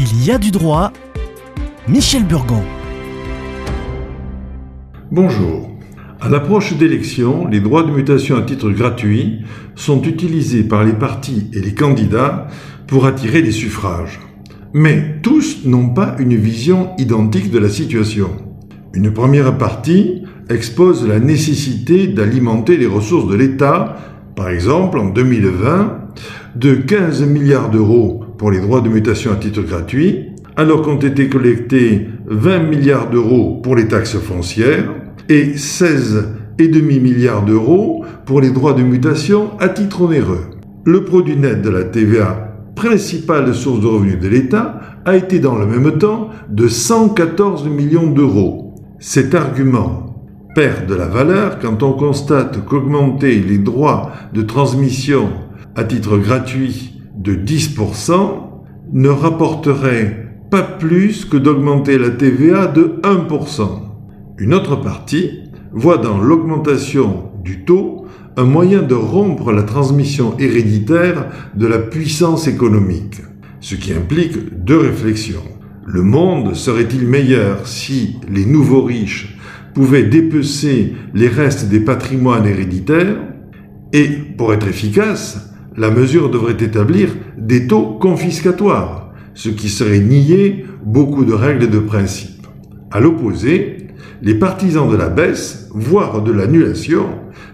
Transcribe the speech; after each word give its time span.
Il 0.00 0.24
y 0.24 0.30
a 0.30 0.38
du 0.38 0.52
droit. 0.52 0.92
Michel 1.88 2.22
Burgon. 2.24 2.62
Bonjour. 5.10 5.72
À 6.20 6.28
l'approche 6.28 6.76
d'élections, 6.76 7.48
les 7.48 7.58
droits 7.58 7.82
de 7.82 7.90
mutation 7.90 8.36
à 8.36 8.42
titre 8.42 8.70
gratuit 8.70 9.40
sont 9.74 10.00
utilisés 10.02 10.62
par 10.62 10.84
les 10.84 10.92
partis 10.92 11.50
et 11.52 11.58
les 11.58 11.74
candidats 11.74 12.46
pour 12.86 13.06
attirer 13.06 13.42
des 13.42 13.50
suffrages. 13.50 14.20
Mais 14.72 15.16
tous 15.20 15.64
n'ont 15.64 15.88
pas 15.88 16.14
une 16.20 16.36
vision 16.36 16.90
identique 16.98 17.50
de 17.50 17.58
la 17.58 17.68
situation. 17.68 18.30
Une 18.94 19.12
première 19.12 19.58
partie 19.58 20.22
expose 20.48 21.08
la 21.08 21.18
nécessité 21.18 22.06
d'alimenter 22.06 22.76
les 22.76 22.86
ressources 22.86 23.26
de 23.26 23.34
l'État, 23.34 23.96
par 24.36 24.48
exemple 24.48 25.00
en 25.00 25.06
2020, 25.06 25.98
de 26.54 26.74
15 26.76 27.22
milliards 27.24 27.70
d'euros 27.70 28.27
pour 28.38 28.50
les 28.50 28.60
droits 28.60 28.80
de 28.80 28.88
mutation 28.88 29.32
à 29.32 29.36
titre 29.36 29.62
gratuit, 29.62 30.30
alors 30.56 30.82
qu'ont 30.82 30.98
été 30.98 31.28
collectés 31.28 32.08
20 32.26 32.60
milliards 32.60 33.10
d'euros 33.10 33.60
pour 33.62 33.76
les 33.76 33.88
taxes 33.88 34.18
foncières 34.18 34.94
et 35.28 35.52
16,5 35.52 37.00
milliards 37.00 37.44
d'euros 37.44 38.04
pour 38.24 38.40
les 38.40 38.50
droits 38.50 38.72
de 38.72 38.82
mutation 38.82 39.58
à 39.58 39.68
titre 39.68 40.02
onéreux. 40.02 40.46
Le 40.84 41.04
produit 41.04 41.36
net 41.36 41.60
de 41.60 41.70
la 41.70 41.84
TVA 41.84 42.48
principale 42.78 43.52
source 43.56 43.80
de 43.80 43.88
revenus 43.88 44.20
de 44.20 44.28
l'État, 44.28 44.80
a 45.04 45.16
été 45.16 45.40
dans 45.40 45.56
le 45.56 45.66
même 45.66 45.98
temps 45.98 46.30
de 46.48 46.68
114 46.68 47.68
millions 47.68 48.06
d'euros. 48.06 48.76
Cet 49.00 49.34
argument 49.34 50.24
perd 50.54 50.86
de 50.86 50.94
la 50.94 51.08
valeur 51.08 51.58
quand 51.58 51.82
on 51.82 51.92
constate 51.92 52.64
qu'augmenter 52.64 53.40
les 53.40 53.58
droits 53.58 54.12
de 54.32 54.42
transmission 54.42 55.28
à 55.74 55.82
titre 55.82 56.18
gratuit 56.18 56.97
de 57.28 57.34
10% 57.34 58.12
ne 58.94 59.10
rapporterait 59.10 60.32
pas 60.50 60.62
plus 60.62 61.26
que 61.26 61.36
d'augmenter 61.36 61.98
la 61.98 62.08
TVA 62.08 62.66
de 62.66 62.98
1%. 63.02 63.68
Une 64.38 64.54
autre 64.54 64.76
partie 64.76 65.42
voit 65.70 65.98
dans 65.98 66.16
l'augmentation 66.16 67.30
du 67.44 67.64
taux 67.64 68.06
un 68.38 68.44
moyen 68.44 68.80
de 68.80 68.94
rompre 68.94 69.52
la 69.52 69.62
transmission 69.62 70.38
héréditaire 70.38 71.26
de 71.54 71.66
la 71.66 71.78
puissance 71.78 72.48
économique, 72.48 73.20
ce 73.60 73.74
qui 73.74 73.92
implique 73.92 74.64
deux 74.64 74.78
réflexions. 74.78 75.44
Le 75.84 76.02
monde 76.02 76.54
serait-il 76.54 77.06
meilleur 77.06 77.66
si 77.66 78.16
les 78.32 78.46
nouveaux 78.46 78.84
riches 78.84 79.36
pouvaient 79.74 80.04
dépecer 80.04 80.94
les 81.12 81.28
restes 81.28 81.68
des 81.68 81.80
patrimoines 81.80 82.46
héréditaires? 82.46 83.16
Et 83.92 84.08
pour 84.36 84.54
être 84.54 84.68
efficace, 84.68 85.47
la 85.78 85.90
mesure 85.90 86.28
devrait 86.28 86.56
établir 86.60 87.10
des 87.38 87.68
taux 87.68 87.96
confiscatoires, 88.00 89.12
ce 89.34 89.48
qui 89.48 89.68
serait 89.68 90.00
nier 90.00 90.66
beaucoup 90.84 91.24
de 91.24 91.32
règles 91.32 91.64
et 91.64 91.68
de 91.68 91.78
principes. 91.78 92.46
À 92.90 92.98
l'opposé, 92.98 93.86
les 94.20 94.34
partisans 94.34 94.90
de 94.90 94.96
la 94.96 95.08
baisse, 95.08 95.68
voire 95.72 96.22
de 96.22 96.32
l'annulation, 96.32 97.06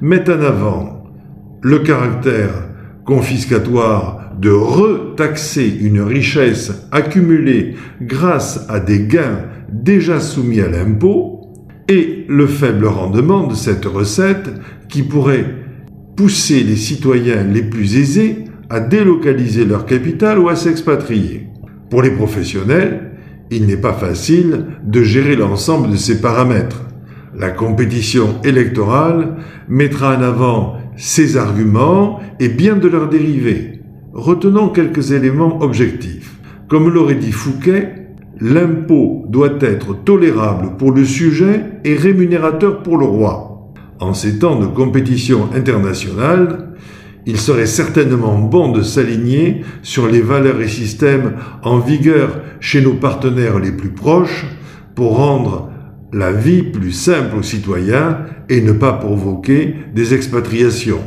mettent 0.00 0.28
en 0.28 0.40
avant 0.40 1.04
le 1.62 1.80
caractère 1.80 2.68
confiscatoire 3.04 4.30
de 4.40 4.50
retaxer 4.50 5.78
une 5.80 6.00
richesse 6.00 6.86
accumulée 6.92 7.74
grâce 8.00 8.64
à 8.68 8.78
des 8.78 9.00
gains 9.00 9.40
déjà 9.68 10.20
soumis 10.20 10.60
à 10.60 10.68
l'impôt 10.68 11.40
et 11.88 12.24
le 12.28 12.46
faible 12.46 12.86
rendement 12.86 13.46
de 13.46 13.54
cette 13.54 13.84
recette 13.84 14.50
qui 14.88 15.02
pourrait 15.02 15.61
pousser 16.16 16.62
les 16.62 16.76
citoyens 16.76 17.44
les 17.44 17.62
plus 17.62 17.96
aisés 17.96 18.44
à 18.70 18.80
délocaliser 18.80 19.64
leur 19.64 19.86
capital 19.86 20.38
ou 20.38 20.48
à 20.48 20.56
s'expatrier. 20.56 21.48
Pour 21.90 22.02
les 22.02 22.10
professionnels, 22.10 23.12
il 23.50 23.66
n'est 23.66 23.76
pas 23.76 23.92
facile 23.92 24.66
de 24.82 25.02
gérer 25.02 25.36
l'ensemble 25.36 25.90
de 25.90 25.96
ces 25.96 26.20
paramètres. 26.20 26.82
La 27.36 27.50
compétition 27.50 28.40
électorale 28.44 29.36
mettra 29.68 30.16
en 30.16 30.22
avant 30.22 30.76
ces 30.96 31.36
arguments 31.36 32.20
et 32.40 32.48
bien 32.48 32.76
de 32.76 32.88
leurs 32.88 33.08
dérivés. 33.08 33.80
Retenons 34.12 34.68
quelques 34.68 35.12
éléments 35.12 35.62
objectifs. 35.62 36.36
Comme 36.68 36.88
l'aurait 36.88 37.14
dit 37.14 37.32
Fouquet, 37.32 38.06
l'impôt 38.40 39.24
doit 39.28 39.58
être 39.60 39.94
tolérable 40.02 40.76
pour 40.78 40.92
le 40.92 41.04
sujet 41.04 41.64
et 41.84 41.94
rémunérateur 41.94 42.82
pour 42.82 42.96
le 42.96 43.04
roi. 43.04 43.51
En 44.02 44.14
ces 44.14 44.40
temps 44.40 44.58
de 44.58 44.66
compétition 44.66 45.48
internationale, 45.54 46.70
il 47.24 47.38
serait 47.38 47.66
certainement 47.66 48.36
bon 48.36 48.72
de 48.72 48.82
s'aligner 48.82 49.60
sur 49.84 50.08
les 50.08 50.20
valeurs 50.20 50.60
et 50.60 50.66
systèmes 50.66 51.34
en 51.62 51.78
vigueur 51.78 52.40
chez 52.58 52.80
nos 52.80 52.94
partenaires 52.94 53.60
les 53.60 53.70
plus 53.70 53.90
proches 53.90 54.44
pour 54.96 55.18
rendre 55.18 55.70
la 56.12 56.32
vie 56.32 56.64
plus 56.64 56.90
simple 56.90 57.36
aux 57.36 57.44
citoyens 57.44 58.18
et 58.48 58.60
ne 58.60 58.72
pas 58.72 58.94
provoquer 58.94 59.76
des 59.94 60.14
expatriations. 60.14 61.04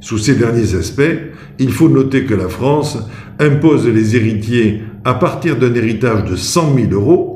Sous 0.00 0.18
ces 0.18 0.34
derniers 0.34 0.74
aspects, 0.74 1.16
il 1.60 1.70
faut 1.70 1.88
noter 1.88 2.24
que 2.24 2.34
la 2.34 2.48
France 2.48 2.98
impose 3.38 3.86
les 3.86 4.16
héritiers 4.16 4.82
à 5.04 5.14
partir 5.14 5.56
d'un 5.60 5.72
héritage 5.76 6.24
de 6.24 6.34
100 6.34 6.74
000 6.74 6.90
euros, 6.90 7.31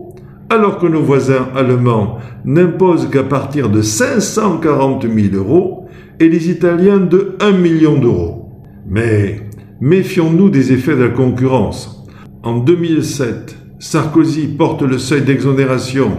alors 0.51 0.79
que 0.79 0.87
nos 0.87 1.03
voisins 1.03 1.49
allemands 1.55 2.19
n'imposent 2.45 3.11
qu'à 3.11 3.25
partir 3.25 3.69
de 3.69 3.83
540 3.83 5.03
000 5.03 5.35
euros 5.35 5.89
et 6.21 6.29
les 6.29 6.51
Italiens 6.51 6.99
de 6.99 7.37
1 7.41 7.53
million 7.53 7.99
d'euros. 7.99 8.51
Mais 8.89 9.41
méfions-nous 9.81 10.51
des 10.51 10.73
effets 10.73 10.97
de 10.97 11.05
la 11.05 11.11
concurrence. 11.11 12.05
En 12.43 12.59
2007, 12.59 13.57
Sarkozy 13.79 14.47
porte 14.47 14.83
le 14.83 14.99
seuil 14.99 15.23
d'exonération 15.23 16.13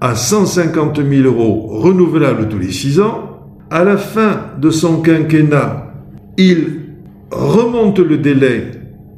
à 0.00 0.14
150 0.14 1.00
000 1.08 1.26
euros 1.26 1.68
renouvelable 1.68 2.48
tous 2.48 2.58
les 2.58 2.72
6 2.72 3.00
ans. 3.00 3.24
À 3.70 3.84
la 3.84 3.96
fin 3.96 4.46
de 4.60 4.70
son 4.70 5.02
quinquennat, 5.02 5.92
il 6.36 6.80
remonte 7.30 7.98
le 7.98 8.18
délai 8.18 8.70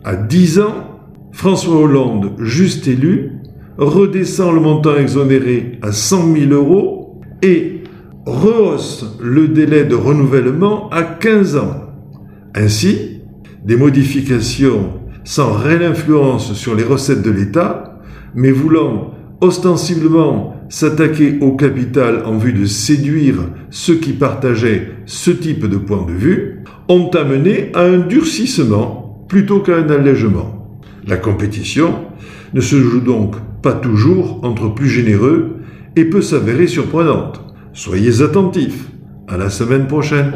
à 0.05 0.17
10 0.17 0.61
ans. 0.61 0.87
François 1.33 1.77
Hollande, 1.77 2.33
juste 2.39 2.89
élu, 2.89 3.40
redescend 3.81 4.55
le 4.55 4.61
montant 4.61 4.97
exonéré 4.97 5.79
à 5.83 5.91
100 5.91 6.35
000 6.35 6.53
euros 6.53 7.21
et 7.43 7.81
rehausse 8.27 9.17
le 9.21 9.49
délai 9.49 9.85
de 9.85 9.95
renouvellement 9.95 10.91
à 10.91 11.03
15 11.03 11.57
ans. 11.57 11.87
Ainsi, 12.55 13.23
des 13.65 13.77
modifications 13.77 14.93
sans 15.25 15.53
réelle 15.53 15.83
influence 15.83 16.53
sur 16.53 16.75
les 16.75 16.85
recettes 16.85 17.23
de 17.23 17.31
l'État, 17.31 18.01
mais 18.35 18.53
voulant 18.53 19.13
ostensiblement 19.41 20.57
s'attaquer 20.69 21.39
au 21.41 21.53
capital 21.53 22.23
en 22.27 22.37
vue 22.37 22.53
de 22.53 22.67
séduire 22.67 23.37
ceux 23.71 23.97
qui 23.97 24.13
partageaient 24.13 24.93
ce 25.07 25.31
type 25.31 25.67
de 25.67 25.79
point 25.79 26.05
de 26.07 26.13
vue, 26.13 26.65
ont 26.89 27.09
amené 27.11 27.71
à 27.75 27.83
un 27.83 27.99
durcissement 27.99 29.25
plutôt 29.29 29.61
qu'à 29.61 29.77
un 29.77 29.89
allègement. 29.89 30.81
La 31.07 31.17
compétition 31.17 31.95
ne 32.53 32.61
se 32.61 32.77
joue 32.77 33.01
donc 33.01 33.37
pas 33.63 33.73
toujours 33.73 34.41
entre 34.43 34.73
plus 34.73 34.89
généreux 34.89 35.57
et 35.97 36.05
peut 36.05 36.23
s'avérer 36.23 36.67
surprenante. 36.67 37.41
Soyez 37.73 38.23
attentifs. 38.23 38.87
À 39.29 39.37
la 39.37 39.49
semaine 39.49 39.87
prochaine. 39.87 40.33